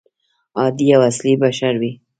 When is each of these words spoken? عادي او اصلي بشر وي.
عادي 0.59 0.87
او 0.95 1.01
اصلي 1.09 1.33
بشر 1.43 1.73
وي. 1.81 1.91